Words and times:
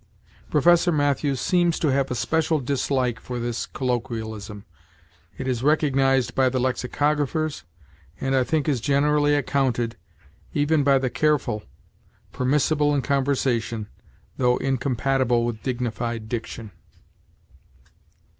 Professor 0.49 0.91
Mathews 0.91 1.39
seems 1.39 1.77
to 1.77 1.89
have 1.89 2.09
a 2.09 2.15
special 2.15 2.59
dislike 2.59 3.19
for 3.19 3.37
this 3.37 3.67
colloquialism. 3.67 4.65
It 5.37 5.47
is 5.47 5.61
recognized 5.61 6.33
by 6.33 6.49
the 6.49 6.59
lexicographers, 6.59 7.65
and 8.19 8.35
I 8.35 8.43
think 8.43 8.67
is 8.67 8.81
generally 8.81 9.35
accounted, 9.35 9.97
even 10.55 10.83
by 10.83 10.97
the 10.97 11.11
careful, 11.11 11.61
permissible 12.31 12.95
in 12.95 13.03
conversation, 13.03 13.89
though 14.37 14.57
incompatible 14.57 15.45
with 15.45 15.61
dignified 15.61 16.27
diction. 16.27 16.71